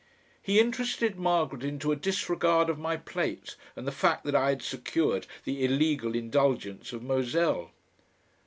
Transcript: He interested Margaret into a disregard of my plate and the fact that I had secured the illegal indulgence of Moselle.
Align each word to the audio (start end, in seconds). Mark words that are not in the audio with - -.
He 0.41 0.59
interested 0.59 1.19
Margaret 1.19 1.63
into 1.63 1.91
a 1.91 1.95
disregard 1.95 2.71
of 2.71 2.79
my 2.79 2.97
plate 2.97 3.55
and 3.75 3.85
the 3.87 3.91
fact 3.91 4.23
that 4.23 4.33
I 4.33 4.49
had 4.49 4.63
secured 4.63 5.27
the 5.43 5.63
illegal 5.63 6.15
indulgence 6.15 6.91
of 6.91 7.03
Moselle. 7.03 7.69